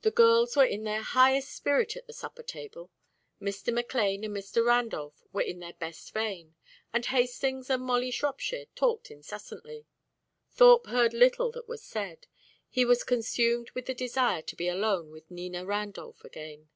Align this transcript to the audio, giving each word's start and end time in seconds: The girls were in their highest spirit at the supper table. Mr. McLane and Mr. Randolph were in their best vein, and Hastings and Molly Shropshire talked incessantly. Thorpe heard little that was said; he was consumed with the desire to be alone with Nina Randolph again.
The 0.00 0.10
girls 0.10 0.56
were 0.56 0.64
in 0.64 0.82
their 0.82 1.02
highest 1.02 1.52
spirit 1.54 1.96
at 1.96 2.08
the 2.08 2.12
supper 2.12 2.42
table. 2.42 2.90
Mr. 3.40 3.72
McLane 3.72 4.24
and 4.24 4.34
Mr. 4.36 4.66
Randolph 4.66 5.22
were 5.32 5.42
in 5.42 5.60
their 5.60 5.74
best 5.74 6.12
vein, 6.12 6.56
and 6.92 7.06
Hastings 7.06 7.70
and 7.70 7.82
Molly 7.84 8.10
Shropshire 8.10 8.64
talked 8.74 9.12
incessantly. 9.12 9.86
Thorpe 10.50 10.88
heard 10.88 11.14
little 11.14 11.52
that 11.52 11.68
was 11.68 11.84
said; 11.84 12.26
he 12.68 12.84
was 12.84 13.04
consumed 13.04 13.70
with 13.76 13.86
the 13.86 13.94
desire 13.94 14.42
to 14.42 14.56
be 14.56 14.66
alone 14.66 15.12
with 15.12 15.30
Nina 15.30 15.64
Randolph 15.64 16.24
again. 16.24 16.68